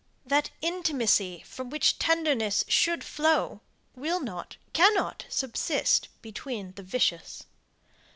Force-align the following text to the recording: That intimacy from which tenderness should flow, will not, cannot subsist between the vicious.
That 0.25 0.49
intimacy 0.63 1.43
from 1.45 1.69
which 1.69 1.99
tenderness 1.99 2.65
should 2.67 3.03
flow, 3.03 3.61
will 3.95 4.19
not, 4.19 4.57
cannot 4.73 5.25
subsist 5.29 6.07
between 6.23 6.71
the 6.71 6.81
vicious. 6.81 7.43